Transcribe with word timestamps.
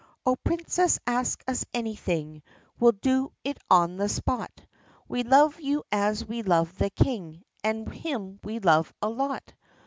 Oh, 0.25 0.35
Princess, 0.35 0.97
ask 1.05 1.43
us 1.47 1.63
anything; 1.75 2.41
We 2.79 2.87
'll 2.89 2.97
do 3.03 3.33
it 3.43 3.59
on 3.69 3.97
the 3.97 4.09
spot! 4.09 4.49
We 5.07 5.21
love 5.21 5.59
you 5.59 5.83
as 5.91 6.25
we 6.25 6.41
love 6.41 6.75
the 6.79 6.89
King, 6.89 7.43
And 7.63 7.87
him 7.93 8.39
we 8.43 8.57
love 8.57 8.91
a 9.03 9.09
lot! 9.09 9.53